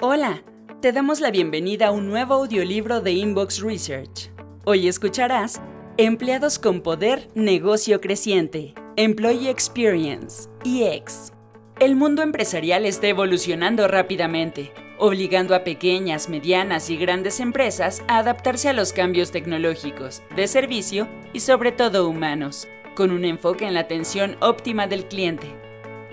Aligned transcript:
Hola, 0.00 0.44
te 0.80 0.92
damos 0.92 1.18
la 1.18 1.32
bienvenida 1.32 1.88
a 1.88 1.90
un 1.90 2.06
nuevo 2.06 2.34
audiolibro 2.34 3.00
de 3.00 3.10
Inbox 3.10 3.60
Research. 3.60 4.30
Hoy 4.64 4.86
escucharás 4.86 5.60
Empleados 5.96 6.60
con 6.60 6.82
Poder, 6.82 7.26
Negocio 7.34 8.00
Creciente, 8.00 8.74
Employee 8.94 9.50
Experience, 9.50 10.48
EX. 10.64 11.32
El 11.80 11.96
mundo 11.96 12.22
empresarial 12.22 12.86
está 12.86 13.08
evolucionando 13.08 13.88
rápidamente, 13.88 14.72
obligando 14.98 15.52
a 15.56 15.64
pequeñas, 15.64 16.28
medianas 16.28 16.90
y 16.90 16.96
grandes 16.96 17.40
empresas 17.40 18.04
a 18.06 18.18
adaptarse 18.18 18.68
a 18.68 18.74
los 18.74 18.92
cambios 18.92 19.32
tecnológicos, 19.32 20.22
de 20.36 20.46
servicio 20.46 21.08
y 21.32 21.40
sobre 21.40 21.72
todo 21.72 22.08
humanos, 22.08 22.68
con 22.94 23.10
un 23.10 23.24
enfoque 23.24 23.66
en 23.66 23.74
la 23.74 23.80
atención 23.80 24.36
óptima 24.38 24.86
del 24.86 25.06
cliente. 25.06 25.48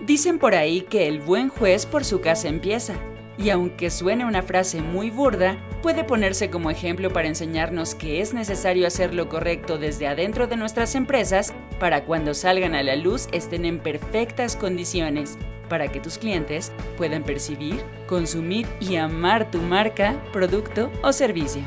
Dicen 0.08 0.40
por 0.40 0.56
ahí 0.56 0.82
que 0.82 1.08
el 1.08 1.20
buen 1.20 1.50
juez 1.50 1.86
por 1.86 2.04
su 2.04 2.20
casa 2.20 2.48
empieza 2.48 2.96
y 3.38 3.50
aunque 3.50 3.90
suene 3.90 4.26
una 4.26 4.42
frase 4.42 4.82
muy 4.82 5.10
burda, 5.10 5.58
puede 5.82 6.04
ponerse 6.04 6.50
como 6.50 6.72
ejemplo 6.72 7.12
para 7.12 7.28
enseñarnos 7.28 7.96
que 7.96 8.22
es 8.22 8.34
necesario 8.34 8.88
hacer 8.88 9.14
lo 9.14 9.30
correcto 9.30 9.78
desde 9.78 10.08
adentro 10.08 10.48
de 10.48 10.56
nuestras 10.56 10.96
empresas 10.96 11.54
para 11.80 12.06
cuando 12.06 12.34
salgan 12.34 12.76
a 12.76 12.84
la 12.84 12.96
luz 12.96 13.28
estén 13.32 13.66
en 13.66 13.80
perfectas 13.80 14.56
condiciones, 14.56 15.38
para 15.70 15.88
que 15.88 16.00
tus 16.00 16.18
clientes 16.18 16.72
puedan 16.98 17.24
percibir, 17.24 17.82
consumir 18.08 18.68
y 18.80 18.96
amar 18.96 19.50
tu 19.52 19.60
marca, 19.60 20.16
producto 20.32 20.92
o 21.04 21.12
servicio. 21.12 21.62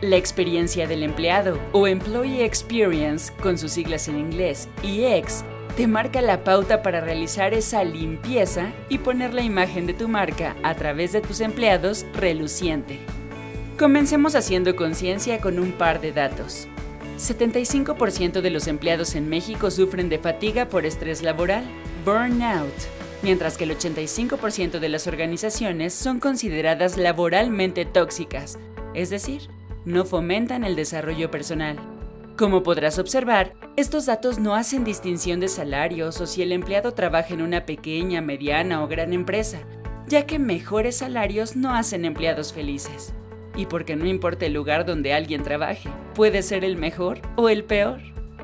La 0.00 0.16
experiencia 0.16 0.86
del 0.86 1.02
empleado 1.02 1.58
o 1.72 1.88
Employee 1.88 2.44
Experience, 2.44 3.32
con 3.42 3.58
sus 3.58 3.72
siglas 3.72 4.06
en 4.06 4.18
inglés, 4.18 4.68
EX, 4.84 5.44
te 5.78 5.86
marca 5.86 6.20
la 6.22 6.42
pauta 6.42 6.82
para 6.82 7.00
realizar 7.00 7.54
esa 7.54 7.84
limpieza 7.84 8.72
y 8.88 8.98
poner 8.98 9.32
la 9.32 9.42
imagen 9.42 9.86
de 9.86 9.94
tu 9.94 10.08
marca 10.08 10.56
a 10.64 10.74
través 10.74 11.12
de 11.12 11.20
tus 11.20 11.40
empleados 11.40 12.04
reluciente. 12.14 12.98
Comencemos 13.78 14.34
haciendo 14.34 14.74
conciencia 14.74 15.40
con 15.40 15.60
un 15.60 15.70
par 15.70 16.00
de 16.00 16.10
datos. 16.10 16.66
75% 17.16 18.40
de 18.40 18.50
los 18.50 18.66
empleados 18.66 19.14
en 19.14 19.28
México 19.28 19.70
sufren 19.70 20.08
de 20.08 20.18
fatiga 20.18 20.68
por 20.68 20.84
estrés 20.84 21.22
laboral, 21.22 21.62
burnout, 22.04 22.74
mientras 23.22 23.56
que 23.56 23.62
el 23.62 23.78
85% 23.78 24.80
de 24.80 24.88
las 24.88 25.06
organizaciones 25.06 25.94
son 25.94 26.18
consideradas 26.18 26.96
laboralmente 26.96 27.84
tóxicas, 27.84 28.58
es 28.94 29.10
decir, 29.10 29.42
no 29.84 30.04
fomentan 30.04 30.64
el 30.64 30.74
desarrollo 30.74 31.30
personal. 31.30 31.78
Como 32.36 32.64
podrás 32.64 32.98
observar, 32.98 33.54
estos 33.78 34.06
datos 34.06 34.40
no 34.40 34.56
hacen 34.56 34.82
distinción 34.82 35.38
de 35.38 35.46
salarios 35.46 36.20
o 36.20 36.26
si 36.26 36.42
el 36.42 36.50
empleado 36.50 36.94
trabaja 36.94 37.32
en 37.32 37.42
una 37.42 37.64
pequeña, 37.64 38.20
mediana 38.20 38.82
o 38.82 38.88
gran 38.88 39.12
empresa, 39.12 39.60
ya 40.08 40.26
que 40.26 40.40
mejores 40.40 40.96
salarios 40.96 41.54
no 41.54 41.72
hacen 41.72 42.04
empleados 42.04 42.52
felices. 42.52 43.14
Y 43.56 43.66
porque 43.66 43.94
no 43.94 44.06
importa 44.06 44.46
el 44.46 44.54
lugar 44.54 44.84
donde 44.84 45.12
alguien 45.12 45.44
trabaje, 45.44 45.90
puede 46.16 46.42
ser 46.42 46.64
el 46.64 46.76
mejor 46.76 47.20
o 47.36 47.48
el 47.48 47.62
peor. 47.62 48.00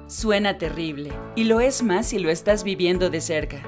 Suena 0.07 0.57
terrible, 0.57 1.11
y 1.35 1.43
lo 1.43 1.59
es 1.59 1.83
más 1.83 2.07
si 2.07 2.21
lo 2.21 2.31
estás 2.31 2.63
viviendo 2.63 3.11
de 3.11 3.21
cerca. 3.21 3.61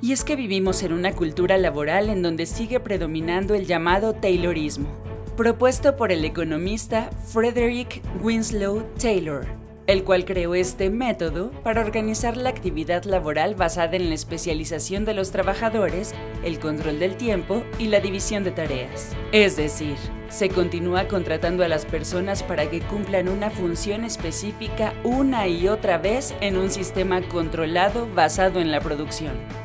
Y 0.00 0.12
es 0.12 0.24
que 0.24 0.36
vivimos 0.36 0.82
en 0.82 0.94
una 0.94 1.12
cultura 1.12 1.58
laboral 1.58 2.08
en 2.08 2.22
donde 2.22 2.46
sigue 2.46 2.80
predominando 2.80 3.54
el 3.54 3.66
llamado 3.66 4.14
Taylorismo, 4.14 4.88
propuesto 5.36 5.98
por 5.98 6.12
el 6.12 6.24
economista 6.24 7.10
Frederick 7.30 8.00
Winslow 8.22 8.86
Taylor, 8.98 9.59
el 9.86 10.04
cual 10.04 10.24
creó 10.24 10.54
este 10.54 10.90
método 10.90 11.50
para 11.62 11.80
organizar 11.80 12.36
la 12.36 12.50
actividad 12.50 13.04
laboral 13.04 13.54
basada 13.54 13.96
en 13.96 14.08
la 14.08 14.14
especialización 14.14 15.04
de 15.04 15.14
los 15.14 15.30
trabajadores, 15.30 16.14
el 16.44 16.58
control 16.58 16.98
del 16.98 17.16
tiempo 17.16 17.62
y 17.78 17.86
la 17.88 18.00
división 18.00 18.44
de 18.44 18.52
tareas. 18.52 19.16
Es 19.32 19.56
decir, 19.56 19.96
se 20.28 20.48
continúa 20.48 21.08
contratando 21.08 21.64
a 21.64 21.68
las 21.68 21.84
personas 21.84 22.42
para 22.42 22.70
que 22.70 22.80
cumplan 22.80 23.28
una 23.28 23.50
función 23.50 24.04
específica 24.04 24.94
una 25.02 25.48
y 25.48 25.68
otra 25.68 25.98
vez 25.98 26.34
en 26.40 26.56
un 26.56 26.70
sistema 26.70 27.20
controlado 27.22 28.08
basado 28.14 28.60
en 28.60 28.70
la 28.70 28.80
producción. 28.80 29.59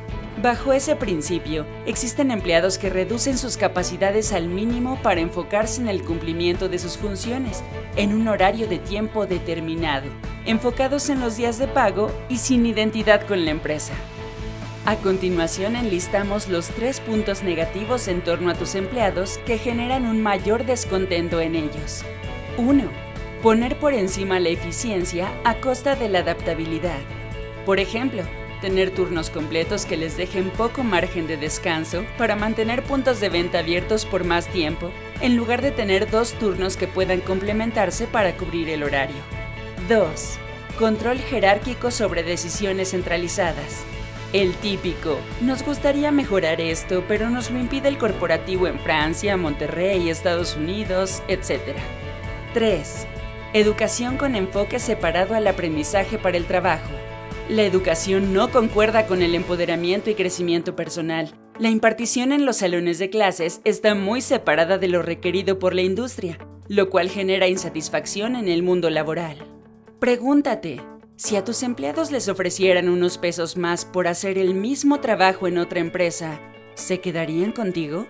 Bajo 0.45 0.73
ese 0.73 0.95
principio, 0.95 1.65
existen 1.87 2.29
empleados 2.29 2.77
que 2.77 2.91
reducen 2.91 3.35
sus 3.35 3.57
capacidades 3.57 4.31
al 4.31 4.47
mínimo 4.47 4.99
para 5.01 5.19
enfocarse 5.19 5.81
en 5.81 5.87
el 5.87 6.03
cumplimiento 6.03 6.69
de 6.69 6.77
sus 6.77 6.99
funciones, 6.99 7.63
en 7.95 8.13
un 8.13 8.27
horario 8.27 8.67
de 8.67 8.77
tiempo 8.77 9.25
determinado, 9.25 10.05
enfocados 10.45 11.09
en 11.09 11.19
los 11.19 11.35
días 11.35 11.57
de 11.57 11.67
pago 11.67 12.11
y 12.29 12.37
sin 12.37 12.67
identidad 12.67 13.25
con 13.25 13.43
la 13.43 13.49
empresa. 13.49 13.93
A 14.85 14.97
continuación 14.97 15.75
enlistamos 15.75 16.47
los 16.47 16.67
tres 16.67 16.99
puntos 16.99 17.41
negativos 17.41 18.07
en 18.07 18.21
torno 18.21 18.51
a 18.51 18.53
tus 18.53 18.75
empleados 18.75 19.39
que 19.47 19.57
generan 19.57 20.05
un 20.05 20.21
mayor 20.21 20.63
descontento 20.63 21.41
en 21.41 21.55
ellos. 21.55 22.05
1. 22.59 22.83
Poner 23.41 23.79
por 23.79 23.95
encima 23.95 24.39
la 24.39 24.49
eficiencia 24.49 25.27
a 25.43 25.55
costa 25.55 25.95
de 25.95 26.07
la 26.07 26.19
adaptabilidad. 26.19 26.99
Por 27.65 27.79
ejemplo, 27.79 28.21
tener 28.65 28.89
turnos 28.89 29.29
completos 29.29 29.85
que 29.85 29.95
les 29.95 30.17
dejen 30.17 30.49
poco 30.49 30.83
margen 30.83 31.27
de 31.27 31.37
descanso 31.37 32.03
para 32.17 32.35
mantener 32.35 32.81
puntos 32.81 33.19
de 33.19 33.29
venta 33.29 33.59
abiertos 33.59 34.07
por 34.07 34.23
más 34.23 34.47
tiempo, 34.47 34.89
en 35.21 35.37
lugar 35.37 35.61
de 35.61 35.69
tener 35.69 36.09
dos 36.09 36.33
turnos 36.33 36.75
que 36.75 36.87
puedan 36.87 37.19
complementarse 37.21 38.07
para 38.07 38.35
cubrir 38.35 38.69
el 38.69 38.81
horario. 38.81 39.17
2. 39.87 40.39
Control 40.79 41.19
jerárquico 41.19 41.91
sobre 41.91 42.23
decisiones 42.23 42.89
centralizadas. 42.89 43.83
El 44.33 44.55
típico, 44.55 45.19
nos 45.41 45.63
gustaría 45.63 46.11
mejorar 46.11 46.59
esto, 46.59 47.03
pero 47.07 47.29
nos 47.29 47.51
lo 47.51 47.59
impide 47.59 47.87
el 47.87 47.99
corporativo 47.99 48.65
en 48.65 48.79
Francia, 48.79 49.37
Monterrey, 49.37 50.09
Estados 50.09 50.55
Unidos, 50.55 51.21
etc. 51.27 51.77
3. 52.55 53.05
Educación 53.53 54.17
con 54.17 54.35
enfoque 54.35 54.79
separado 54.79 55.35
al 55.35 55.45
aprendizaje 55.45 56.17
para 56.17 56.37
el 56.37 56.45
trabajo. 56.45 57.04
La 57.47 57.61
educación 57.61 58.33
no 58.33 58.49
concuerda 58.49 59.05
con 59.05 59.21
el 59.21 59.35
empoderamiento 59.35 60.09
y 60.09 60.15
crecimiento 60.15 60.75
personal. 60.75 61.31
La 61.59 61.69
impartición 61.69 62.31
en 62.31 62.43
los 62.43 62.57
salones 62.57 62.97
de 62.97 63.11
clases 63.11 63.61
está 63.65 63.93
muy 63.93 64.21
separada 64.21 64.79
de 64.79 64.87
lo 64.87 65.03
requerido 65.03 65.59
por 65.59 65.75
la 65.75 65.83
industria, 65.83 66.39
lo 66.67 66.89
cual 66.89 67.07
genera 67.07 67.47
insatisfacción 67.47 68.35
en 68.35 68.47
el 68.47 68.63
mundo 68.63 68.89
laboral. 68.89 69.45
Pregúntate, 69.99 70.81
si 71.17 71.35
a 71.35 71.43
tus 71.43 71.61
empleados 71.61 72.11
les 72.11 72.29
ofrecieran 72.29 72.89
unos 72.89 73.19
pesos 73.19 73.57
más 73.57 73.85
por 73.85 74.07
hacer 74.07 74.39
el 74.39 74.55
mismo 74.55 74.99
trabajo 74.99 75.47
en 75.47 75.59
otra 75.59 75.81
empresa, 75.81 76.41
¿se 76.73 76.99
quedarían 76.99 77.51
contigo? 77.51 78.07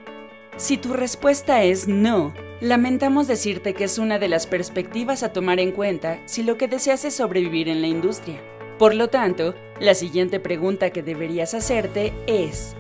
Si 0.56 0.78
tu 0.78 0.94
respuesta 0.94 1.62
es 1.66 1.90
no, 1.90 2.34
lamentamos 2.62 3.28
decirte 3.28 3.74
que 3.74 3.84
es 3.84 3.98
una 3.98 4.18
de 4.18 4.30
las 4.30 4.48
perspectivas 4.48 5.24
a 5.24 5.34
tomar 5.34 5.60
en 5.60 5.74
cuenta 5.74 6.22
si 6.24 6.42
lo 6.42 6.58
que 6.58 6.70
deseas 6.70 7.04
es 7.04 7.16
sobrevivir 7.16 7.68
en 7.68 7.82
la 7.82 7.88
industria. 7.88 8.42
Por 8.78 8.94
lo 8.94 9.08
tanto, 9.08 9.56
la 9.80 9.94
siguiente 9.94 10.40
pregunta 10.42 10.90
que 10.90 11.02
deberías 11.02 11.54
hacerte 11.54 12.12
es, 12.28 12.76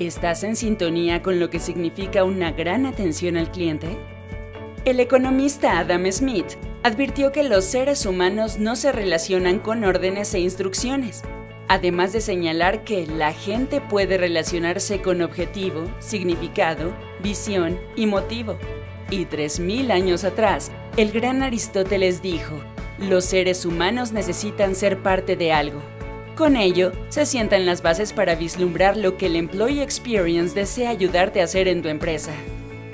¿estás 0.00 0.42
en 0.42 0.56
sintonía 0.56 1.22
con 1.22 1.38
lo 1.38 1.50
que 1.50 1.60
significa 1.60 2.24
una 2.24 2.50
gran 2.50 2.84
atención 2.84 3.36
al 3.36 3.52
cliente? 3.52 3.96
El 4.84 4.98
economista 4.98 5.78
Adam 5.78 6.10
Smith 6.10 6.46
advirtió 6.82 7.30
que 7.30 7.44
los 7.44 7.64
seres 7.64 8.06
humanos 8.06 8.58
no 8.58 8.74
se 8.74 8.90
relacionan 8.90 9.60
con 9.60 9.84
órdenes 9.84 10.34
e 10.34 10.40
instrucciones, 10.40 11.22
además 11.68 12.12
de 12.12 12.20
señalar 12.20 12.82
que 12.82 13.06
la 13.06 13.32
gente 13.32 13.80
puede 13.80 14.18
relacionarse 14.18 15.00
con 15.00 15.22
objetivo, 15.22 15.84
significado, 16.00 16.92
visión 17.22 17.78
y 17.94 18.06
motivo. 18.06 18.58
Y 19.10 19.26
3.000 19.26 19.92
años 19.92 20.24
atrás, 20.24 20.72
el 20.96 21.12
gran 21.12 21.44
Aristóteles 21.44 22.20
dijo, 22.20 22.56
los 22.98 23.24
seres 23.24 23.64
humanos 23.64 24.12
necesitan 24.12 24.74
ser 24.74 24.98
parte 24.98 25.36
de 25.36 25.52
algo. 25.52 25.80
Con 26.36 26.56
ello, 26.56 26.92
se 27.08 27.24
sientan 27.24 27.64
las 27.64 27.82
bases 27.82 28.12
para 28.12 28.34
vislumbrar 28.34 28.96
lo 28.96 29.16
que 29.16 29.26
el 29.26 29.36
Employee 29.36 29.82
Experience 29.82 30.54
desea 30.54 30.90
ayudarte 30.90 31.40
a 31.40 31.44
hacer 31.44 31.66
en 31.66 31.82
tu 31.82 31.88
empresa. 31.88 32.32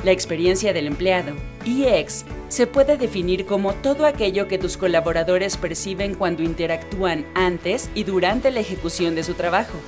La 0.04 0.12
experiencia 0.12 0.72
del 0.72 0.86
empleado, 0.86 1.34
EX, 1.64 2.24
se 2.48 2.66
puede 2.66 2.96
definir 2.96 3.46
como 3.46 3.72
todo 3.74 4.06
aquello 4.06 4.48
que 4.48 4.58
tus 4.58 4.76
colaboradores 4.76 5.56
perciben 5.56 6.14
cuando 6.14 6.42
interactúan 6.42 7.24
antes 7.34 7.90
y 7.94 8.04
durante 8.04 8.50
la 8.50 8.60
ejecución 8.60 9.14
de 9.14 9.24
su 9.24 9.34
trabajo. 9.34 9.78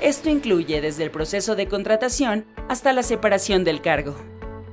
Esto 0.00 0.30
incluye 0.30 0.80
desde 0.80 1.04
el 1.04 1.10
proceso 1.10 1.56
de 1.56 1.66
contratación 1.66 2.46
hasta 2.68 2.92
la 2.92 3.02
separación 3.02 3.64
del 3.64 3.80
cargo. 3.80 4.16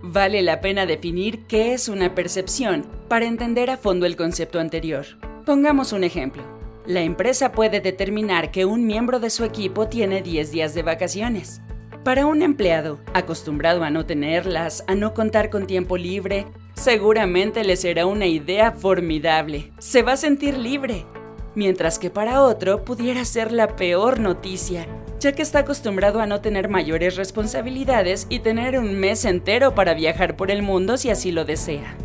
Vale 0.08 0.44
la 0.44 0.62
pena 0.62 0.86
definir 0.86 1.48
qué 1.48 1.74
es 1.74 1.90
una 1.90 2.14
percepción 2.14 2.86
para 3.08 3.26
entender 3.26 3.72
a 3.72 3.78
fondo 3.78 4.06
el 4.06 4.16
concepto 4.16 4.60
anterior. 4.60 5.04
Pongamos 5.48 5.94
un 5.94 6.04
ejemplo. 6.04 6.44
La 6.86 7.02
empresa 7.02 7.52
puede 7.52 7.82
determinar 7.82 8.52
que 8.52 8.66
un 8.66 8.86
miembro 8.86 9.20
de 9.20 9.32
su 9.32 9.44
equipo 9.44 9.88
tiene 9.88 10.22
10 10.22 10.52
días 10.52 10.76
de 10.76 10.84
vacaciones. 10.84 11.62
Para 12.04 12.28
un 12.28 12.44
empleado, 12.44 13.00
acostumbrado 13.16 13.84
a 13.84 13.90
no 13.90 14.06
tenerlas, 14.06 14.84
a 14.88 14.94
no 14.94 15.16
contar 15.16 15.50
con 15.50 15.66
tiempo 15.66 15.98
libre, 15.98 16.46
seguramente 16.76 17.64
le 17.64 17.76
será 17.76 18.06
una 18.06 18.28
idea 18.28 18.74
formidable. 18.74 19.72
Se 19.80 20.04
va 20.04 20.12
a 20.12 20.18
sentir 20.18 20.56
libre. 20.56 21.08
Mientras 21.56 21.98
que 21.98 22.12
para 22.12 22.44
otro 22.44 22.86
pudiera 22.86 23.26
ser 23.26 23.52
la 23.52 23.76
peor 23.76 24.20
noticia, 24.20 24.86
ya 25.26 25.32
que 25.32 25.42
está 25.42 25.60
acostumbrado 25.60 26.22
a 26.22 26.28
no 26.28 26.40
tener 26.40 26.70
mayores 26.70 27.16
responsabilidades 27.16 28.28
y 28.30 28.42
tener 28.42 28.78
un 28.78 28.94
mes 28.94 29.26
entero 29.26 29.74
para 29.74 29.96
viajar 29.96 30.36
por 30.38 30.52
el 30.52 30.62
mundo 30.62 30.98
si 30.98 31.10
así 31.10 31.32
lo 31.32 31.46
desea. 31.46 31.98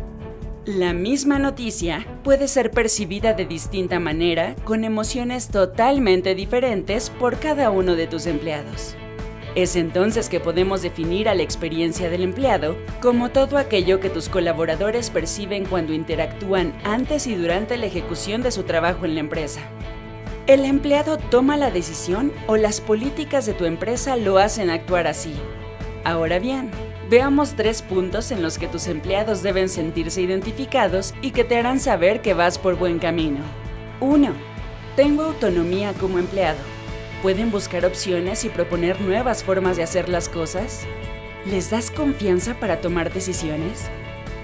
La 0.65 0.93
misma 0.93 1.37
noticia 1.37 2.07
puede 2.23 2.47
ser 2.47 2.71
percibida 2.71 3.33
de 3.33 3.45
distinta 3.45 3.99
manera 3.99 4.55
con 4.63 4.83
emociones 4.83 5.49
totalmente 5.49 6.33
diferentes 6.33 7.11
por 7.11 7.37
cada 7.37 7.69
uno 7.69 7.93
de 7.95 8.07
tus 8.07 8.25
empleados. 8.25 8.95
Es 9.53 9.75
entonces 9.75 10.27
que 10.27 10.39
podemos 10.39 10.81
definir 10.81 11.29
a 11.29 11.35
la 11.35 11.43
experiencia 11.43 12.09
del 12.09 12.23
empleado 12.23 12.75
como 13.03 13.29
todo 13.29 13.59
aquello 13.59 13.99
que 13.99 14.09
tus 14.09 14.29
colaboradores 14.29 15.11
perciben 15.11 15.65
cuando 15.65 15.93
interactúan 15.93 16.73
antes 16.83 17.27
y 17.27 17.35
durante 17.35 17.77
la 17.77 17.85
ejecución 17.85 18.41
de 18.41 18.49
su 18.49 18.63
trabajo 18.63 19.05
en 19.05 19.13
la 19.13 19.19
empresa. 19.19 19.61
¿El 20.51 20.65
empleado 20.65 21.17
toma 21.17 21.55
la 21.55 21.71
decisión 21.71 22.33
o 22.45 22.57
las 22.57 22.81
políticas 22.81 23.45
de 23.45 23.53
tu 23.53 23.63
empresa 23.63 24.17
lo 24.17 24.37
hacen 24.37 24.69
actuar 24.69 25.07
así? 25.07 25.33
Ahora 26.03 26.39
bien, 26.39 26.69
Veamos 27.09 27.55
tres 27.55 27.81
puntos 27.81 28.31
en 28.31 28.41
los 28.41 28.57
que 28.57 28.67
tus 28.67 28.87
empleados 28.87 29.43
deben 29.43 29.69
sentirse 29.69 30.21
identificados 30.21 31.13
y 31.21 31.31
que 31.31 31.43
te 31.43 31.57
harán 31.57 31.79
saber 31.81 32.21
que 32.21 32.33
vas 32.33 32.57
por 32.57 32.75
buen 32.75 32.99
camino. 32.99 33.39
1. 33.99 34.31
Tengo 34.95 35.23
autonomía 35.23 35.93
como 35.93 36.19
empleado. 36.19 36.59
¿Pueden 37.21 37.51
buscar 37.51 37.85
opciones 37.85 38.45
y 38.45 38.49
proponer 38.49 38.99
nuevas 39.01 39.43
formas 39.43 39.75
de 39.75 39.83
hacer 39.83 40.07
las 40.07 40.29
cosas? 40.29 40.85
¿Les 41.45 41.69
das 41.69 41.91
confianza 41.91 42.53
para 42.53 42.79
tomar 42.79 43.11
decisiones? 43.11 43.89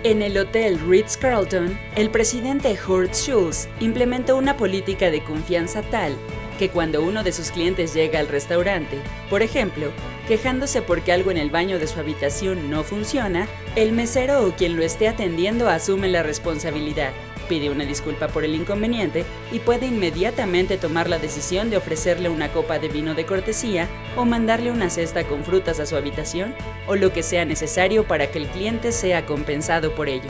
En 0.08 0.22
el 0.22 0.38
Hotel 0.38 0.80
Ritz-Carlton, 0.88 1.78
el 1.98 2.10
presidente 2.10 2.74
Horst 2.88 3.14
Schulz 3.14 3.68
implementó 3.82 4.38
una 4.38 4.56
política 4.56 5.12
de 5.12 5.22
confianza 5.22 5.82
tal 5.82 6.16
que 6.58 6.70
cuando 6.70 7.04
uno 7.04 7.24
de 7.24 7.34
sus 7.34 7.52
clientes 7.52 7.94
llega 7.94 8.22
al 8.22 8.30
restaurante, 8.30 9.00
por 9.30 9.42
ejemplo, 9.42 9.92
quejándose 10.30 10.82
porque 10.82 11.12
algo 11.12 11.30
en 11.30 11.36
el 11.36 11.50
baño 11.50 11.78
de 11.78 11.88
su 11.88 12.00
habitación 12.00 12.70
no 12.70 12.86
funciona, 12.86 13.50
el 13.76 13.92
mesero 13.92 14.48
o 14.48 14.52
quien 14.56 14.78
lo 14.78 14.82
esté 14.82 15.10
atendiendo 15.10 15.68
asume 15.68 16.08
la 16.08 16.24
responsabilidad, 16.24 17.12
pide 17.48 17.70
una 17.70 17.86
disculpa 17.86 18.28
por 18.28 18.44
el 18.44 18.56
inconveniente 18.56 19.26
y 19.52 19.60
puede 19.60 19.88
inmediatamente 19.88 20.78
tomar 20.78 21.10
la 21.10 21.20
decisión 21.20 21.70
de 21.70 21.78
ofrecerle 21.78 22.30
una 22.30 22.52
copa 22.52 22.80
de 22.80 22.90
vino 22.90 23.16
de 23.16 23.26
cortesía 23.26 23.88
o 24.16 24.26
mandarle 24.26 24.72
una 24.72 24.90
cesta 24.90 25.24
con 25.26 25.44
frutas 25.44 25.80
a 25.80 25.86
su 25.86 25.96
habitación 25.96 26.54
o 26.88 26.96
lo 26.96 27.12
que 27.12 27.24
sea 27.24 27.46
necesario 27.46 28.08
para 28.08 28.32
que 28.32 28.40
el 28.40 28.48
cliente 28.48 28.92
sea 28.92 29.26
compensado 29.26 29.96
por 29.96 30.10
ello. 30.10 30.30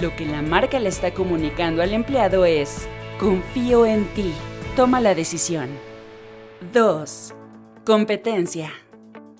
Lo 0.00 0.14
que 0.14 0.26
la 0.26 0.42
marca 0.42 0.78
le 0.78 0.88
está 0.88 1.14
comunicando 1.14 1.82
al 1.82 1.94
empleado 1.94 2.44
es, 2.44 2.86
confío 3.18 3.86
en 3.86 4.04
ti, 4.14 4.32
toma 4.76 5.00
la 5.00 5.14
decisión. 5.14 5.70
2. 6.72 7.34
Competencia. 7.84 8.72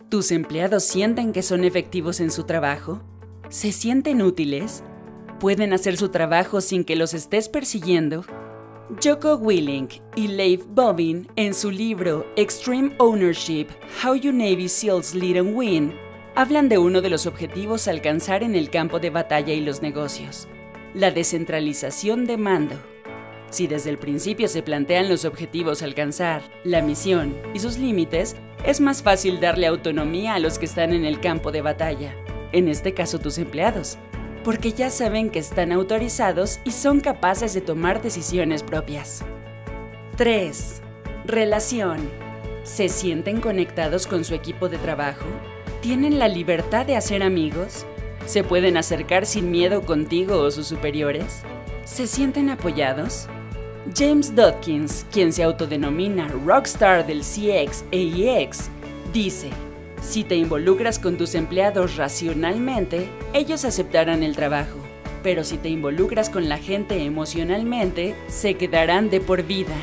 ¿Tus 0.09 0.31
empleados 0.31 0.85
sienten 0.85 1.33
que 1.33 1.43
son 1.43 1.65
efectivos 1.65 2.21
en 2.21 2.31
su 2.31 2.45
trabajo? 2.45 3.03
¿Se 3.49 3.73
sienten 3.73 4.23
útiles? 4.23 4.83
¿Pueden 5.41 5.75
hacer 5.75 5.99
su 5.99 6.09
trabajo 6.09 6.63
sin 6.63 6.83
que 6.83 6.97
los 6.97 7.13
estés 7.13 7.51
persiguiendo? 7.51 8.25
Joko 9.05 9.35
Willing 9.35 9.89
y 10.15 10.29
Leif 10.29 10.65
Bobbin, 10.67 11.29
en 11.37 11.53
su 11.53 11.71
libro 11.71 12.27
Extreme 12.37 12.95
Ownership, 12.99 13.67
How 14.03 14.15
You 14.15 14.33
Navy 14.33 14.67
SEALs 14.67 15.15
Lead 15.15 15.37
and 15.37 15.55
Win, 15.55 15.93
hablan 16.37 16.71
de 16.71 16.79
uno 16.79 17.03
de 17.03 17.11
los 17.11 17.27
objetivos 17.27 17.87
a 17.87 17.91
alcanzar 17.91 18.43
en 18.43 18.55
el 18.55 18.71
campo 18.71 18.99
de 18.99 19.11
batalla 19.11 19.53
y 19.53 19.61
los 19.61 19.83
negocios, 19.83 20.49
la 20.95 21.11
descentralización 21.11 22.25
de 22.25 22.39
mando. 22.39 22.77
Si 23.51 23.67
desde 23.67 23.91
el 23.91 23.99
principio 23.99 24.49
se 24.49 24.63
plantean 24.63 25.11
los 25.11 25.27
objetivos 25.27 25.83
a 25.83 25.85
alcanzar, 25.85 26.41
la 26.65 26.81
misión 26.81 27.37
y 27.53 27.59
sus 27.59 27.77
límites, 27.77 28.37
es 28.65 28.81
más 28.81 29.03
fácil 29.03 29.39
darle 29.39 29.67
autonomía 29.67 30.35
a 30.35 30.39
los 30.39 30.59
que 30.59 30.65
están 30.65 30.95
en 30.95 31.05
el 31.05 31.21
campo 31.21 31.53
de 31.53 31.61
batalla, 31.61 32.15
en 32.53 32.69
este 32.69 32.95
caso 32.95 33.19
tus 33.19 33.37
empleados, 33.37 33.99
porque 34.47 34.73
ya 34.73 34.91
saben 34.91 35.31
que 35.31 35.41
están 35.41 35.73
autorizados 35.73 36.61
y 36.63 36.71
son 36.71 37.01
capaces 37.01 37.53
de 37.53 37.61
tomar 37.61 38.01
decisiones 38.01 38.63
propias. 38.63 39.25
3. 40.17 40.83
Relación. 41.25 42.09
¿Se 42.63 42.89
sienten 42.89 43.41
conectados 43.41 44.07
con 44.07 44.25
su 44.25 44.35
equipo 44.35 44.69
de 44.69 44.79
trabajo? 44.79 45.27
¿Tienen 45.81 46.21
la 46.21 46.29
libertad 46.29 46.87
de 46.87 46.95
hacer 46.95 47.25
amigos? 47.25 47.87
¿Se 48.27 48.45
pueden 48.45 48.77
acercar 48.77 49.27
sin 49.27 49.51
miedo 49.51 49.83
contigo 49.83 50.39
o 50.39 50.49
sus 50.53 50.69
superiores? 50.69 51.43
¿Se 51.83 52.07
sienten 52.07 52.49
apoyados? 52.49 53.27
James 53.97 54.33
Dodkins, 54.37 55.07
quien 55.11 55.33
se 55.33 55.43
autodenomina 55.43 56.29
rockstar 56.29 57.05
del 57.05 57.23
CX 57.23 57.85
e 57.91 58.43
EX, 58.43 58.71
dice, 59.13 59.51
si 60.07 60.23
te 60.23 60.37
involucras 60.37 61.01
con 61.01 61.17
tus 61.17 61.35
empleados 61.35 61.97
racionalmente, 61.97 63.09
ellos 63.33 63.65
aceptarán 63.65 64.23
el 64.23 64.37
trabajo, 64.37 64.79
pero 65.25 65.43
si 65.43 65.59
te 65.59 65.69
involucras 65.69 66.31
con 66.31 66.49
la 66.49 66.59
gente 66.59 67.03
emocionalmente, 67.03 68.15
se 68.29 68.55
quedarán 68.55 69.11
de 69.11 69.21
por 69.21 69.43
vida. 69.43 69.75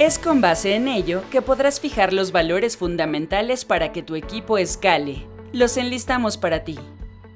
Es 0.00 0.18
con 0.18 0.40
base 0.40 0.74
en 0.74 0.88
ello 0.88 1.22
que 1.30 1.40
podrás 1.40 1.78
fijar 1.78 2.12
los 2.12 2.32
valores 2.32 2.76
fundamentales 2.76 3.64
para 3.64 3.92
que 3.92 4.02
tu 4.02 4.16
equipo 4.16 4.58
escale. 4.58 5.24
Los 5.52 5.76
enlistamos 5.76 6.36
para 6.36 6.64
ti. 6.64 6.76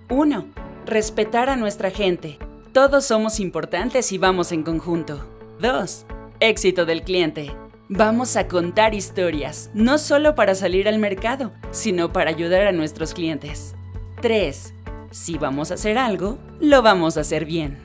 1. 0.08 0.44
Respetar 0.86 1.48
a 1.48 1.56
nuestra 1.56 1.92
gente. 1.92 2.38
Todos 2.72 3.04
somos 3.04 3.38
importantes 3.38 4.10
y 4.10 4.18
vamos 4.18 4.50
en 4.50 4.64
conjunto. 4.64 5.24
2. 5.60 6.04
Éxito 6.40 6.84
del 6.84 7.02
cliente. 7.02 7.52
Vamos 7.90 8.36
a 8.36 8.48
contar 8.48 8.94
historias, 8.94 9.70
no 9.72 9.96
solo 9.96 10.34
para 10.34 10.54
salir 10.54 10.88
al 10.88 10.98
mercado, 10.98 11.52
sino 11.70 12.12
para 12.12 12.28
ayudar 12.28 12.66
a 12.66 12.72
nuestros 12.72 13.14
clientes. 13.14 13.74
3. 14.20 14.74
Si 15.10 15.38
vamos 15.38 15.70
a 15.70 15.74
hacer 15.74 15.96
algo, 15.96 16.36
lo 16.60 16.82
vamos 16.82 17.16
a 17.16 17.22
hacer 17.22 17.46
bien. 17.46 17.78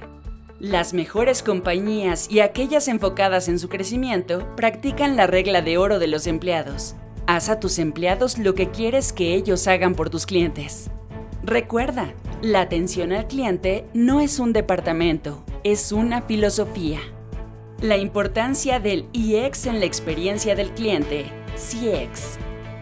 Las 0.59 0.94
mejores 0.94 1.41
compañías 1.41 2.29
y 2.29 2.41
aquellas 2.41 2.89
enfocadas 2.89 3.47
en 3.47 3.59
su 3.59 3.69
crecimiento 3.69 4.53
practican 4.57 5.15
la 5.15 5.25
regla 5.25 5.61
de 5.61 5.77
oro 5.77 6.00
de 6.00 6.07
los 6.07 6.27
empleados. 6.27 6.95
Haz 7.25 7.47
a 7.47 7.61
tus 7.61 7.79
empleados 7.79 8.38
lo 8.38 8.56
que 8.56 8.71
quieres 8.71 9.13
que 9.13 9.35
ellos 9.35 9.69
hagan 9.69 9.95
por 9.95 10.09
tus 10.09 10.25
clientes. 10.25 10.91
Recuerda, 11.44 12.13
la 12.41 12.59
atención 12.59 13.13
al 13.13 13.27
cliente 13.27 13.85
no 13.94 14.19
es 14.19 14.39
un 14.39 14.51
departamento, 14.51 15.45
es 15.63 15.94
una 15.94 16.23
filosofía. 16.23 16.99
La 17.83 17.97
importancia 17.97 18.80
del 18.80 19.07
EX 19.12 19.65
en 19.65 19.81
la 19.81 19.85
experiencia 19.85 20.56
del 20.56 20.71
cliente, 20.71 21.25
CX. 21.56 22.38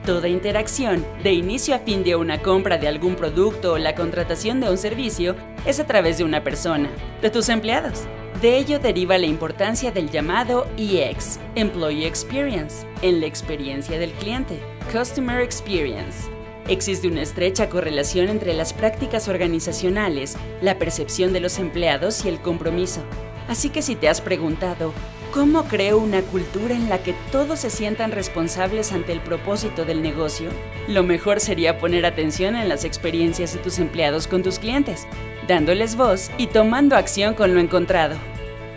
Toda 0.05 0.27
interacción, 0.27 1.03
de 1.23 1.33
inicio 1.33 1.73
a 1.73 1.79
fin 1.79 2.03
de 2.03 2.15
una 2.15 2.43
compra 2.43 2.77
de 2.77 2.87
algún 2.87 3.15
producto 3.15 3.73
o 3.73 3.77
la 3.79 3.95
contratación 3.95 4.59
de 4.59 4.69
un 4.69 4.77
servicio, 4.77 5.35
es 5.65 5.79
a 5.79 5.87
través 5.87 6.19
de 6.19 6.23
una 6.23 6.43
persona, 6.43 6.87
de 7.19 7.31
tus 7.31 7.49
empleados. 7.49 8.03
De 8.43 8.59
ello 8.59 8.77
deriva 8.77 9.17
la 9.17 9.25
importancia 9.25 9.89
del 9.89 10.11
llamado 10.11 10.67
EX, 10.77 11.39
Employee 11.55 12.05
Experience, 12.05 12.85
en 13.01 13.21
la 13.21 13.25
experiencia 13.25 13.97
del 13.97 14.11
cliente, 14.11 14.59
Customer 14.93 15.41
Experience. 15.41 16.29
Existe 16.67 17.07
una 17.07 17.23
estrecha 17.23 17.69
correlación 17.69 18.29
entre 18.29 18.53
las 18.53 18.71
prácticas 18.71 19.27
organizacionales, 19.27 20.37
la 20.61 20.77
percepción 20.77 21.33
de 21.33 21.39
los 21.39 21.57
empleados 21.57 22.23
y 22.23 22.29
el 22.29 22.39
compromiso. 22.39 23.01
Así 23.47 23.69
que 23.69 23.81
si 23.81 23.95
te 23.95 24.07
has 24.07 24.21
preguntado, 24.21 24.93
¿cómo 25.33 25.63
creo 25.65 25.97
una 25.97 26.21
cultura 26.21 26.75
en 26.75 26.89
la 26.89 27.03
que 27.03 27.13
todos 27.31 27.59
se 27.59 27.69
sientan 27.69 28.11
responsables 28.11 28.91
ante 28.91 29.11
el 29.11 29.21
propósito 29.21 29.85
del 29.85 30.01
negocio? 30.01 30.49
Lo 30.87 31.03
mejor 31.03 31.39
sería 31.39 31.77
poner 31.77 32.05
atención 32.05 32.55
en 32.55 32.69
las 32.69 32.85
experiencias 32.85 33.53
de 33.53 33.59
tus 33.59 33.79
empleados 33.79 34.27
con 34.27 34.43
tus 34.43 34.59
clientes, 34.59 35.07
dándoles 35.47 35.95
voz 35.95 36.31
y 36.37 36.47
tomando 36.47 36.95
acción 36.95 37.33
con 37.33 37.53
lo 37.53 37.59
encontrado. 37.59 38.15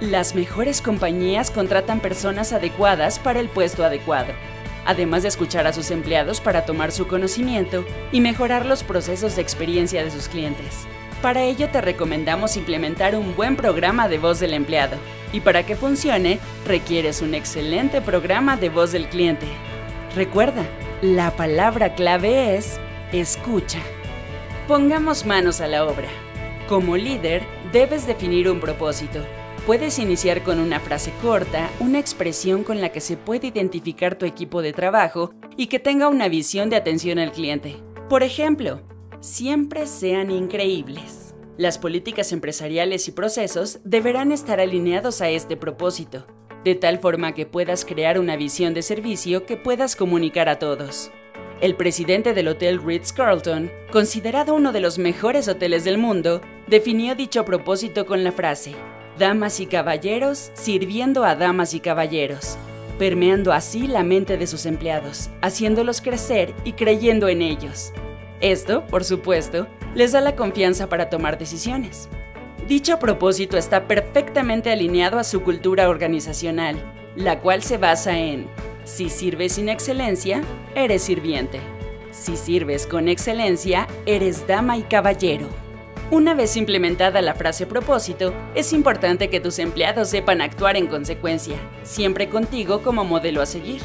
Las 0.01 0.35
mejores 0.35 0.83
compañías 0.83 1.51
contratan 1.51 2.01
personas 2.01 2.53
adecuadas 2.53 3.19
para 3.19 3.41
el 3.41 3.49
puesto 3.49 3.85
adecuado, 3.85 4.33
además 4.85 5.23
de 5.23 5.29
escuchar 5.29 5.67
a 5.67 5.73
sus 5.73 5.91
empleados 5.91 6.41
para 6.41 6.67
tomar 6.67 6.91
su 6.91 7.07
conocimiento 7.07 7.85
y 8.13 8.21
mejorar 8.21 8.67
los 8.67 8.83
procesos 8.83 9.37
de 9.37 9.43
experiencia 9.43 10.03
de 10.03 10.11
sus 10.11 10.29
clientes. 10.29 10.87
Para 11.25 11.43
ello 11.43 11.71
te 11.71 11.81
recomendamos 11.81 12.59
implementar 12.59 13.17
un 13.17 13.35
buen 13.35 13.57
programa 13.57 14.09
de 14.09 14.19
voz 14.19 14.41
del 14.41 14.53
empleado. 14.53 14.99
Y 15.33 15.41
para 15.41 15.65
que 15.65 15.75
funcione, 15.75 16.39
requieres 16.67 17.23
un 17.23 17.33
excelente 17.33 18.03
programa 18.03 18.59
de 18.59 18.69
voz 18.69 18.93
del 18.93 19.09
cliente. 19.09 19.47
Recuerda, 20.15 20.67
la 21.01 21.35
palabra 21.35 21.95
clave 21.95 22.59
es 22.59 22.79
escucha. 23.11 23.79
Pongamos 24.69 25.25
manos 25.25 25.63
a 25.63 25.67
la 25.67 25.87
obra. 25.87 26.09
Como 26.69 26.95
líder, 26.99 27.43
debes 27.73 28.07
definir 28.07 28.51
un 28.51 28.61
propósito. 28.61 29.25
Puedes 29.65 29.99
iniciar 29.99 30.43
con 30.43 30.61
una 30.61 30.79
frase 30.79 31.11
corta, 31.23 31.71
una 31.81 32.01
expresión 32.01 32.65
con 32.65 32.83
la 32.83 32.91
que 32.91 33.01
se 33.01 33.17
puede 33.17 33.47
identificar 33.47 34.17
tu 34.17 34.27
equipo 34.27 34.61
de 34.61 34.75
trabajo 34.75 35.33
y 35.57 35.69
que 35.69 35.79
tenga 35.79 36.09
una 36.09 36.29
visión 36.29 36.69
de 36.69 36.77
atención 36.77 37.19
al 37.19 37.33
cliente. 37.33 37.77
Por 38.11 38.23
ejemplo, 38.23 38.83
siempre 39.25 39.87
sean 39.87 40.31
increíbles. 40.31 41.35
Las 41.57 41.79
políticas 41.79 42.31
empresariales 42.33 43.09
y 43.09 43.13
procesos 43.13 43.81
deberán 43.83 44.33
estar 44.33 44.61
alineados 44.61 45.23
a 45.23 45.31
este 45.31 45.57
propósito. 45.57 46.27
de 46.63 46.75
tal 46.75 46.99
forma 46.99 47.35
que 47.35 47.45
puedas 47.45 47.85
crear 47.85 48.19
una 48.19 48.37
visión 48.37 48.73
de 48.73 48.81
servicio 48.81 49.45
que 49.45 49.59
puedas 49.59 49.97
comunicar 49.97 50.49
a 50.49 50.59
todos. 50.59 51.11
El 51.61 51.77
presidente 51.77 52.33
del 52.33 52.49
Hotel 52.49 52.83
Ritz-Carlton, 52.83 53.71
considerado 53.93 54.55
uno 54.55 54.73
de 54.73 54.81
los 54.81 54.99
mejores 54.99 55.47
hoteles 55.47 55.85
del 55.85 55.99
mundo, 55.99 56.41
definió 56.67 57.17
dicho 57.17 57.45
propósito 57.45 58.07
con 58.07 58.25
la 58.25 58.33
frase, 58.33 58.75
Damas 59.19 59.61
y 59.61 59.67
caballeros 59.67 60.53
sirviendo 60.55 61.23
a 61.23 61.35
damas 61.35 61.75
y 61.75 61.81
caballeros, 61.81 62.57
permeando 62.99 63.53
así 63.53 63.87
la 63.87 64.03
mente 64.03 64.39
de 64.39 64.47
sus 64.47 64.65
empleados, 64.65 65.29
haciéndolos 65.43 66.01
crecer 66.01 66.55
y 66.65 66.73
creyendo 66.73 67.29
en 67.29 67.43
ellos. 67.43 67.93
Esto, 68.45 68.87
por 68.89 69.05
supuesto, 69.05 69.67
les 69.95 70.13
da 70.13 70.21
la 70.21 70.37
confianza 70.37 70.87
para 70.91 71.09
tomar 71.09 71.39
decisiones. 71.39 72.11
Dicho 72.69 72.99
propósito 72.99 73.57
está 73.57 73.89
perfectamente 73.89 74.71
alineado 74.71 75.19
a 75.19 75.25
su 75.25 75.43
cultura 75.43 75.89
organizacional, 75.89 76.77
la 77.17 77.41
cual 77.41 77.63
se 77.63 77.79
basa 77.79 78.19
en, 78.19 78.47
si 78.85 79.09
sirves 79.09 79.55
sin 79.55 79.71
excelencia, 79.71 80.43
eres 80.75 81.05
sirviente. 81.05 81.59
Si 82.11 82.37
sirves 82.37 82.87
con 82.87 83.09
excelencia, 83.09 83.89
eres 84.05 84.47
dama 84.47 84.77
y 84.77 84.83
caballero. 84.83 85.49
Una 86.11 86.35
vez 86.35 86.59
implementada 86.59 87.23
la 87.23 87.33
frase 87.33 87.65
propósito, 87.65 88.35
es 88.55 88.75
importante 88.75 89.31
que 89.31 89.41
tus 89.41 89.59
empleados 89.59 90.11
sepan 90.11 90.43
actuar 90.43 90.77
en 90.77 90.87
consecuencia, 90.87 91.57
siempre 91.83 92.29
contigo 92.29 92.83
como 92.83 93.05
modelo 93.05 93.41
a 93.41 93.47
seguir. 93.47 93.81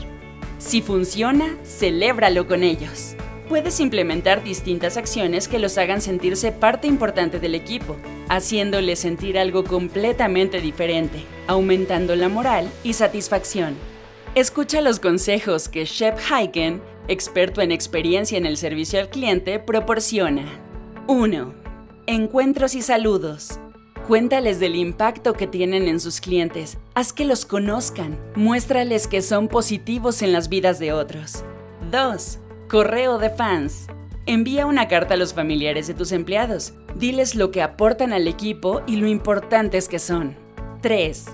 Si 0.57 0.81
funciona, 0.81 1.55
celébralo 1.63 2.45
con 2.45 2.63
ellos. 2.63 3.15
Puedes 3.49 3.79
implementar 3.79 4.43
distintas 4.43 4.95
acciones 4.95 5.47
que 5.47 5.57
los 5.57 5.79
hagan 5.79 6.01
sentirse 6.01 6.51
parte 6.51 6.85
importante 6.85 7.39
del 7.39 7.55
equipo, 7.55 7.97
haciéndoles 8.29 8.99
sentir 8.99 9.39
algo 9.39 9.63
completamente 9.63 10.61
diferente, 10.61 11.23
aumentando 11.47 12.15
la 12.15 12.29
moral 12.29 12.69
y 12.83 12.93
satisfacción. 12.93 13.73
Escucha 14.35 14.81
los 14.81 14.99
consejos 14.99 15.67
que 15.67 15.85
Shep 15.85 16.19
Hyken, 16.19 16.79
experto 17.07 17.61
en 17.61 17.71
experiencia 17.71 18.37
en 18.37 18.45
el 18.45 18.55
servicio 18.55 18.99
al 18.99 19.09
cliente, 19.09 19.57
proporciona. 19.57 20.45
1. 21.07 21.51
Encuentros 22.05 22.75
y 22.75 22.83
saludos. 22.83 23.59
Cuéntales 24.07 24.59
del 24.59 24.75
impacto 24.75 25.33
que 25.33 25.47
tienen 25.47 25.87
en 25.87 25.99
sus 25.99 26.21
clientes, 26.21 26.77
haz 26.93 27.13
que 27.13 27.25
los 27.25 27.47
conozcan, 27.47 28.15
muéstrales 28.35 29.07
que 29.07 29.23
son 29.23 29.47
positivos 29.47 30.21
en 30.21 30.33
las 30.33 30.49
vidas 30.49 30.77
de 30.77 30.93
otros. 30.93 31.43
2. 31.89 32.39
Correo 32.69 33.17
de 33.17 33.31
fans. 33.31 33.87
Envía 34.27 34.67
una 34.67 34.87
carta 34.87 35.15
a 35.15 35.17
los 35.17 35.33
familiares 35.33 35.87
de 35.87 35.95
tus 35.95 36.11
empleados. 36.11 36.73
Diles 36.93 37.33
lo 37.33 37.49
que 37.49 37.63
aportan 37.63 38.13
al 38.13 38.27
equipo 38.27 38.83
y 38.85 38.97
lo 38.97 39.07
importantes 39.07 39.89
que 39.89 39.97
son. 39.97 40.35
3. 40.81 41.25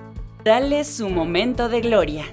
Dales 0.46 0.88
su 0.88 1.10
momento 1.10 1.68
de 1.68 1.82
gloria. 1.82 2.24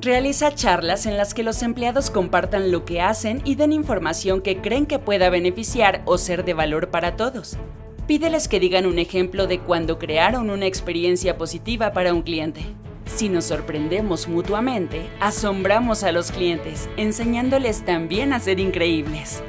Realiza 0.00 0.54
charlas 0.54 1.04
en 1.04 1.18
las 1.18 1.34
que 1.34 1.42
los 1.42 1.62
empleados 1.62 2.08
compartan 2.08 2.72
lo 2.72 2.86
que 2.86 3.02
hacen 3.02 3.42
y 3.44 3.56
den 3.56 3.74
información 3.74 4.40
que 4.40 4.62
creen 4.62 4.86
que 4.86 4.98
pueda 4.98 5.28
beneficiar 5.28 6.00
o 6.06 6.16
ser 6.16 6.42
de 6.42 6.54
valor 6.54 6.88
para 6.88 7.14
todos. 7.14 7.58
Pídeles 8.06 8.48
que 8.48 8.58
digan 8.58 8.86
un 8.86 8.98
ejemplo 8.98 9.46
de 9.46 9.60
cuando 9.60 9.98
crearon 9.98 10.48
una 10.48 10.64
experiencia 10.64 11.36
positiva 11.36 11.92
para 11.92 12.14
un 12.14 12.22
cliente. 12.22 12.62
Si 13.06 13.28
nos 13.28 13.46
sorprendemos 13.46 14.28
mutuamente, 14.28 15.08
asombramos 15.20 16.02
a 16.02 16.12
los 16.12 16.32
clientes, 16.32 16.88
enseñándoles 16.96 17.84
también 17.84 18.32
a 18.32 18.40
ser 18.40 18.60
increíbles. 18.60 19.42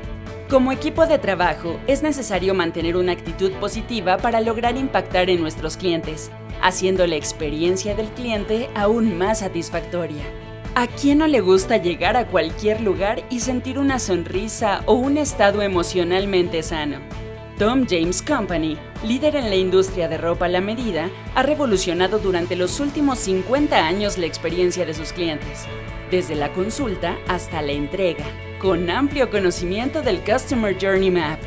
Como 0.49 0.71
equipo 0.71 1.05
de 1.05 1.17
trabajo, 1.17 1.77
es 1.87 2.03
necesario 2.03 2.53
mantener 2.53 2.95
una 2.95 3.11
actitud 3.11 3.51
positiva 3.53 4.17
para 4.17 4.39
lograr 4.39 4.77
impactar 4.77 5.29
en 5.29 5.41
nuestros 5.41 5.75
clientes, 5.75 6.31
haciendo 6.61 7.05
la 7.05 7.15
experiencia 7.15 7.95
del 7.95 8.07
cliente 8.09 8.69
aún 8.75 9.17
más 9.17 9.39
satisfactoria. 9.39 10.23
¿A 10.75 10.87
quién 10.87 11.17
no 11.17 11.27
le 11.27 11.41
gusta 11.41 11.77
llegar 11.77 12.15
a 12.15 12.27
cualquier 12.27 12.81
lugar 12.81 13.23
y 13.29 13.39
sentir 13.39 13.79
una 13.79 13.99
sonrisa 13.99 14.83
o 14.85 14.93
un 14.93 15.17
estado 15.17 15.61
emocionalmente 15.63 16.61
sano? 16.63 16.99
Tom 17.57 17.87
James 17.89 18.21
Company, 18.21 18.77
líder 19.03 19.35
en 19.35 19.49
la 19.49 19.55
industria 19.55 20.07
de 20.07 20.19
ropa 20.19 20.45
a 20.45 20.49
la 20.49 20.61
medida, 20.61 21.09
ha 21.33 21.41
revolucionado 21.41 22.19
durante 22.19 22.55
los 22.55 22.79
últimos 22.79 23.17
50 23.17 23.75
años 23.75 24.19
la 24.19 24.27
experiencia 24.27 24.85
de 24.85 24.93
sus 24.93 25.11
clientes, 25.11 25.65
desde 26.11 26.35
la 26.35 26.53
consulta 26.53 27.17
hasta 27.27 27.63
la 27.63 27.71
entrega, 27.71 28.25
con 28.59 28.91
amplio 28.91 29.31
conocimiento 29.31 30.03
del 30.03 30.19
Customer 30.19 30.77
Journey 30.79 31.09
Map. 31.09 31.39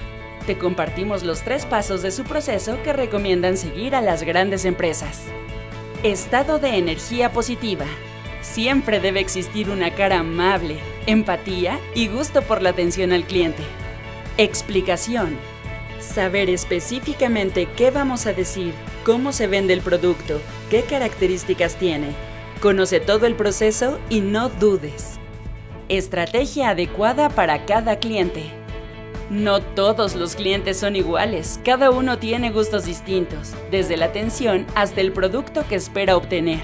Te 0.46 0.58
compartimos 0.58 1.22
los 1.22 1.42
tres 1.42 1.64
pasos 1.64 2.02
de 2.02 2.10
su 2.10 2.24
proceso 2.24 2.82
que 2.82 2.92
recomiendan 2.92 3.56
seguir 3.56 3.94
a 3.94 4.00
las 4.00 4.24
grandes 4.24 4.64
empresas. 4.64 5.26
Estado 6.02 6.58
de 6.58 6.76
energía 6.76 7.30
positiva. 7.30 7.86
Siempre 8.40 8.98
debe 8.98 9.20
existir 9.20 9.70
una 9.70 9.94
cara 9.94 10.18
amable, 10.18 10.80
empatía 11.06 11.78
y 11.94 12.08
gusto 12.08 12.42
por 12.42 12.62
la 12.62 12.70
atención 12.70 13.12
al 13.12 13.22
cliente. 13.26 13.62
Explicación 14.38 15.38
Saber 16.00 16.48
específicamente 16.48 17.68
qué 17.76 17.90
vamos 17.90 18.26
a 18.26 18.32
decir, 18.32 18.74
cómo 19.04 19.32
se 19.32 19.46
vende 19.46 19.74
el 19.74 19.82
producto, 19.82 20.40
qué 20.70 20.82
características 20.82 21.76
tiene. 21.76 22.08
Conoce 22.60 23.00
todo 23.00 23.26
el 23.26 23.34
proceso 23.34 23.98
y 24.08 24.20
no 24.20 24.48
dudes. 24.48 25.18
Estrategia 25.88 26.70
adecuada 26.70 27.28
para 27.28 27.66
cada 27.66 27.98
cliente. 27.98 28.44
No 29.28 29.60
todos 29.60 30.14
los 30.14 30.34
clientes 30.34 30.78
son 30.78 30.96
iguales, 30.96 31.60
cada 31.64 31.90
uno 31.90 32.18
tiene 32.18 32.50
gustos 32.50 32.86
distintos, 32.86 33.52
desde 33.70 33.96
la 33.96 34.06
atención 34.06 34.66
hasta 34.74 35.00
el 35.00 35.12
producto 35.12 35.64
que 35.68 35.76
espera 35.76 36.16
obtener. 36.16 36.62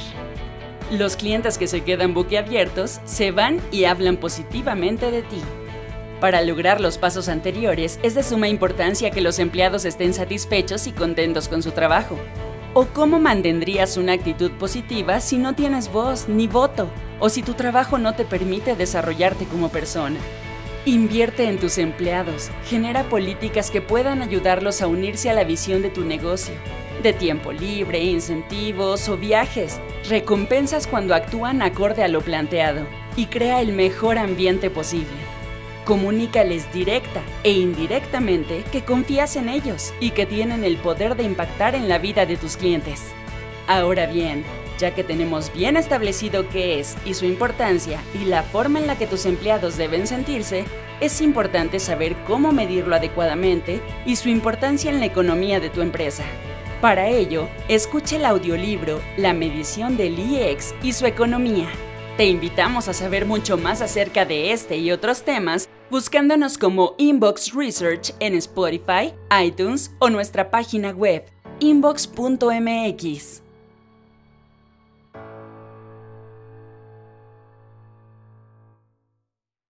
Los 0.91 1.17
clientes 1.17 1.59
que 1.59 1.67
se 1.67 1.83
quedan 1.85 2.15
boquiabiertos 2.15 3.01
se 3.05 3.33
van 3.33 3.61
y 3.71 3.85
hablan 3.85 4.17
positivamente 4.17 5.11
de 5.11 5.23
ti. 5.23 5.43
Para 6.21 6.41
lograr 6.41 6.81
los 6.81 6.97
pasos 6.97 7.29
anteriores, 7.29 8.01
es 8.03 8.15
de 8.15 8.23
suma 8.23 8.49
importancia 8.49 9.11
que 9.11 9.21
los 9.21 9.39
empleados 9.39 9.85
estén 9.85 10.15
satisfechos 10.15 10.87
y 10.87 10.93
contentos 10.93 11.47
con 11.47 11.63
su 11.63 11.73
trabajo. 11.73 12.19
¿O 12.73 12.87
cómo 12.87 13.19
mantendrías 13.19 13.99
una 13.99 14.15
actitud 14.15 14.51
positiva 14.53 15.21
si 15.21 15.37
no 15.37 15.55
tienes 15.55 15.93
voz 15.93 16.27
ni 16.29 16.47
voto? 16.47 16.89
¿O 17.21 17.29
si 17.29 17.43
tu 17.43 17.53
trabajo 17.53 17.99
no 17.99 18.15
te 18.15 18.25
permite 18.25 18.77
desarrollarte 18.77 19.45
como 19.45 19.69
persona? 19.69 20.17
Invierte 20.87 21.49
en 21.49 21.59
tus 21.59 21.77
empleados, 21.77 22.51
genera 22.65 23.05
políticas 23.11 23.71
que 23.71 23.83
puedan 23.83 24.23
ayudarlos 24.23 24.81
a 24.81 24.87
unirse 24.87 25.29
a 25.29 25.35
la 25.35 25.45
visión 25.45 25.83
de 25.83 25.91
tu 25.91 26.03
negocio, 26.03 26.55
de 27.03 27.13
tiempo 27.13 27.53
libre, 27.53 28.03
incentivos 28.03 29.09
o 29.11 29.19
viajes, 29.19 29.81
recompensas 30.09 30.87
cuando 30.87 31.15
actúan 31.15 31.61
acorde 31.61 32.05
a 32.05 32.09
lo 32.09 32.23
planteado 32.23 32.87
y 33.17 33.27
crea 33.27 33.61
el 33.61 33.73
mejor 33.73 34.17
ambiente 34.17 34.71
posible. 34.71 35.26
Comunícales 35.87 36.73
directa 36.73 37.23
e 37.45 37.53
indirectamente 37.53 38.65
que 38.73 38.83
confías 38.83 39.37
en 39.37 39.49
ellos 39.49 39.95
y 40.01 40.11
que 40.11 40.27
tienen 40.27 40.65
el 40.65 40.79
poder 40.79 41.15
de 41.15 41.23
impactar 41.23 41.77
en 41.77 41.89
la 41.89 41.99
vida 41.99 42.27
de 42.27 42.37
tus 42.37 42.57
clientes. 42.57 43.05
Ahora 43.69 44.07
bien, 44.07 44.45
ya 44.81 44.97
que 44.97 45.05
tenemos 45.05 45.53
bien 45.53 45.77
establecido 45.77 46.49
qué 46.49 46.81
es 46.81 46.97
y 47.05 47.15
su 47.15 47.25
importancia 47.25 48.01
y 48.21 48.25
la 48.25 48.43
forma 48.43 48.81
en 48.81 48.89
la 48.89 48.99
que 48.99 49.07
tus 49.07 49.27
empleados 49.27 49.77
deben 49.77 50.09
sentirse, 50.09 50.65
es 51.01 51.21
importante 51.21 51.79
saber 51.79 52.17
cómo 52.27 52.51
medirlo 52.51 52.97
adecuadamente 52.97 53.81
y 54.05 54.17
su 54.17 54.29
importancia 54.29 54.91
en 54.91 54.99
la 54.99 55.07
economía 55.07 55.61
de 55.61 55.71
tu 55.71 55.83
empresa. 55.83 56.25
Para 56.81 57.07
ello, 57.07 57.49
escuche 57.69 58.17
el 58.17 58.25
audiolibro 58.25 59.01
La 59.17 59.35
medición 59.35 59.97
del 59.97 60.19
IEX 60.19 60.75
y 60.83 60.95
su 60.95 61.07
economía. 61.07 61.69
Te 62.17 62.25
invitamos 62.25 62.89
a 62.89 62.93
saber 62.93 63.25
mucho 63.25 63.57
más 63.57 63.83
acerca 63.83 64.25
de 64.25 64.51
este 64.51 64.79
y 64.79 64.91
otros 64.91 65.23
temas 65.23 65.69
buscándonos 65.91 66.59
como 66.59 66.95
Inbox 66.99 67.55
Research 67.55 68.15
en 68.21 68.35
Spotify, 68.35 69.15
iTunes 69.43 69.91
o 69.99 70.11
nuestra 70.11 70.51
página 70.51 70.91
web 70.91 71.25
inbox.mx. 71.61 73.46